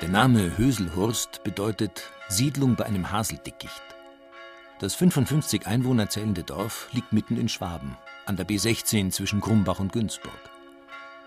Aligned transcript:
Der 0.00 0.08
Name 0.08 0.58
Höselhurst 0.58 1.44
bedeutet 1.44 2.10
Siedlung 2.28 2.74
bei 2.74 2.84
einem 2.84 3.12
Haseldickicht. 3.12 3.82
Das 4.80 4.96
55 4.96 5.68
Einwohner 5.68 6.08
zählende 6.08 6.42
Dorf 6.42 6.88
liegt 6.90 7.12
mitten 7.12 7.36
in 7.36 7.48
Schwaben, 7.48 7.96
an 8.26 8.36
der 8.36 8.44
B16 8.46 9.12
zwischen 9.12 9.40
Grumbach 9.40 9.78
und 9.78 9.92
Günzburg. 9.92 10.32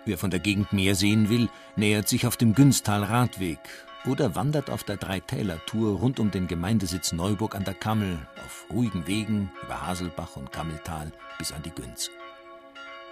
Wer 0.05 0.17
von 0.17 0.31
der 0.31 0.41
Gegend 0.41 0.73
mehr 0.73 0.95
sehen 0.95 1.29
will, 1.29 1.47
nähert 1.77 2.09
sich 2.09 2.27
auf 2.27 2.35
dem 2.35 2.53
Günstal-Radweg 2.53 3.59
oder 4.05 4.35
wandert 4.35 4.69
auf 4.69 4.83
der 4.83 4.97
Dreitäler-Tour 4.97 5.99
rund 5.99 6.19
um 6.19 6.29
den 6.29 6.47
Gemeindesitz 6.47 7.13
Neuburg 7.13 7.55
an 7.55 7.63
der 7.63 7.73
Kammel 7.73 8.19
auf 8.45 8.65
ruhigen 8.69 9.07
Wegen 9.07 9.49
über 9.63 9.87
Haselbach 9.87 10.35
und 10.35 10.51
Kammeltal 10.51 11.13
bis 11.39 11.53
an 11.53 11.63
die 11.63 11.71
Günz. 11.71 12.11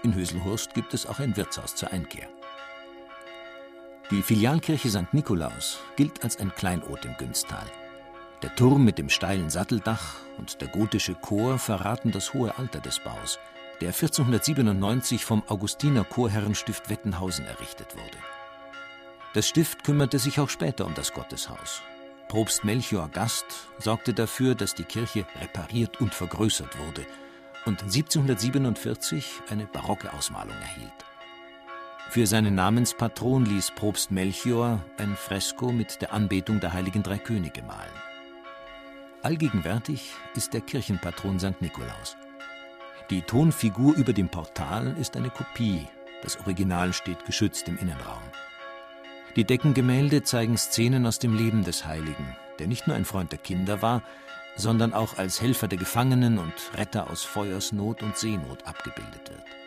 In 0.03 0.13
Höselhurst 0.13 0.73
gibt 0.73 0.93
es 0.93 1.05
auch 1.05 1.19
ein 1.19 1.37
Wirtshaus 1.37 1.75
zur 1.75 1.91
Einkehr. 1.91 2.27
Die 4.11 4.21
Filialkirche 4.21 4.91
St. 4.91 5.13
Nikolaus 5.13 5.79
gilt 5.95 6.23
als 6.23 6.37
ein 6.37 6.53
Kleinod 6.53 7.03
im 7.05 7.17
Günstal. 7.17 7.65
Der 8.43 8.55
Turm 8.55 8.85
mit 8.85 8.99
dem 8.99 9.09
steilen 9.09 9.49
Satteldach 9.49 10.17
und 10.37 10.61
der 10.61 10.67
gotische 10.67 11.15
Chor 11.15 11.57
verraten 11.57 12.11
das 12.11 12.31
hohe 12.35 12.55
Alter 12.55 12.81
des 12.81 12.99
Baus, 12.99 13.39
der 13.81 13.89
1497 13.89 15.25
vom 15.25 15.41
Augustiner 15.47 16.03
Chorherrenstift 16.03 16.87
Wettenhausen 16.87 17.47
errichtet 17.47 17.95
wurde. 17.95 18.17
Das 19.33 19.47
Stift 19.47 19.83
kümmerte 19.83 20.19
sich 20.19 20.39
auch 20.39 20.49
später 20.49 20.85
um 20.85 20.93
das 20.93 21.11
Gotteshaus. 21.11 21.81
Propst 22.27 22.63
Melchior 22.63 23.09
Gast 23.09 23.45
sorgte 23.79 24.13
dafür, 24.13 24.53
dass 24.53 24.75
die 24.75 24.83
Kirche 24.83 25.25
repariert 25.41 25.99
und 25.99 26.13
vergrößert 26.13 26.77
wurde 26.77 27.07
und 27.65 27.81
1747 27.81 29.25
eine 29.49 29.65
barocke 29.65 30.13
Ausmalung 30.13 30.55
erhielt. 30.61 31.04
Für 32.09 32.27
seinen 32.27 32.55
Namenspatron 32.55 33.45
ließ 33.45 33.71
Propst 33.75 34.11
Melchior 34.11 34.79
ein 34.97 35.15
Fresko 35.15 35.71
mit 35.71 36.01
der 36.01 36.13
Anbetung 36.13 36.59
der 36.59 36.71
heiligen 36.71 37.03
drei 37.03 37.17
Könige 37.17 37.61
malen. 37.63 37.91
Allgegenwärtig 39.21 40.13
ist 40.35 40.53
der 40.53 40.61
Kirchenpatron 40.61 41.39
St. 41.39 41.59
Nikolaus. 41.59 42.15
Die 43.09 43.21
Tonfigur 43.21 43.95
über 43.95 44.13
dem 44.13 44.29
Portal 44.29 44.95
ist 44.99 45.17
eine 45.17 45.29
Kopie, 45.29 45.87
das 46.21 46.39
Original 46.39 46.93
steht 46.93 47.25
geschützt 47.25 47.67
im 47.67 47.77
Innenraum. 47.77 48.23
Die 49.35 49.43
Deckengemälde 49.43 50.23
zeigen 50.23 50.57
Szenen 50.57 51.05
aus 51.05 51.19
dem 51.19 51.35
Leben 51.35 51.63
des 51.63 51.85
Heiligen, 51.85 52.35
der 52.59 52.67
nicht 52.67 52.87
nur 52.87 52.95
ein 52.95 53.03
Freund 53.03 53.31
der 53.31 53.39
Kinder 53.39 53.81
war, 53.81 54.01
sondern 54.55 54.93
auch 54.93 55.17
als 55.17 55.41
Helfer 55.41 55.67
der 55.67 55.77
Gefangenen 55.77 56.37
und 56.37 56.53
Retter 56.75 57.09
aus 57.09 57.23
Feuersnot 57.23 58.01
und 58.01 58.15
Seenot 58.15 58.65
abgebildet 58.65 59.29
wird. 59.29 59.64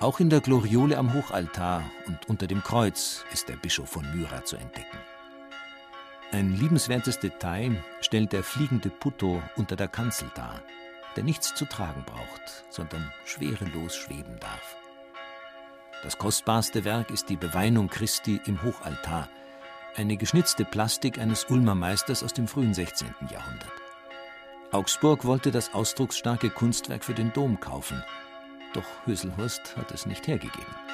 Auch 0.00 0.18
in 0.18 0.30
der 0.30 0.40
Gloriole 0.40 0.96
am 0.96 1.12
Hochaltar 1.12 1.84
und 2.06 2.26
unter 2.26 2.46
dem 2.46 2.62
Kreuz 2.62 3.22
ist 3.34 3.50
der 3.50 3.56
Bischof 3.56 3.90
von 3.90 4.10
Myra 4.16 4.42
zu 4.46 4.56
entdecken. 4.56 4.96
Ein 6.32 6.56
liebenswertes 6.56 7.18
Detail 7.18 7.84
stellt 8.00 8.32
der 8.32 8.42
fliegende 8.42 8.88
Putto 8.88 9.42
unter 9.56 9.76
der 9.76 9.88
Kanzel 9.88 10.30
dar, 10.34 10.62
der 11.16 11.24
nichts 11.24 11.54
zu 11.54 11.66
tragen 11.66 12.02
braucht, 12.06 12.64
sondern 12.70 13.12
schwerelos 13.26 13.94
schweben 13.94 14.40
darf. 14.40 14.76
Das 16.02 16.16
kostbarste 16.16 16.86
Werk 16.86 17.10
ist 17.10 17.28
die 17.28 17.36
Beweinung 17.36 17.88
Christi 17.90 18.40
im 18.46 18.62
Hochaltar, 18.62 19.28
eine 19.96 20.16
geschnitzte 20.16 20.64
Plastik 20.64 21.18
eines 21.18 21.44
Ulmer 21.50 21.74
Meisters 21.74 22.24
aus 22.24 22.32
dem 22.32 22.48
frühen 22.48 22.72
16. 22.72 23.06
Jahrhundert. 23.30 23.72
Augsburg 24.72 25.26
wollte 25.26 25.50
das 25.50 25.74
ausdrucksstarke 25.74 26.48
Kunstwerk 26.48 27.04
für 27.04 27.14
den 27.14 27.34
Dom 27.34 27.60
kaufen– 27.60 28.02
doch 28.72 29.06
Höselhurst 29.06 29.76
hat 29.76 29.90
es 29.92 30.06
nicht 30.06 30.26
hergegeben. 30.26 30.89